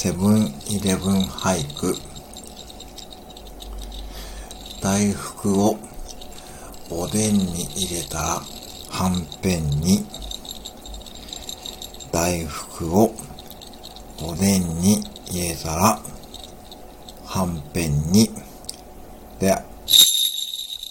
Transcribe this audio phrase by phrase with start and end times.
[0.00, 1.92] セブンイレブン俳句。
[4.80, 5.76] 大福を
[6.88, 8.42] おでんに入れたら
[8.90, 10.06] はんぺんに。
[12.12, 13.12] 大福を
[14.22, 16.00] おでんに入れたら
[17.24, 18.30] はんぺんに。
[19.40, 19.52] で